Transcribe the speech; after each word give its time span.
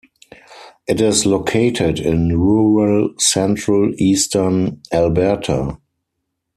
It 0.87 0.99
is 0.99 1.27
located 1.27 1.99
in 1.99 2.29
rural 2.35 3.11
central 3.19 3.91
eastern 3.99 4.81
Alberta. 4.91 5.77